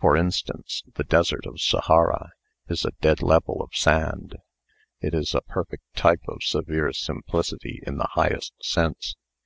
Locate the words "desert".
1.04-1.44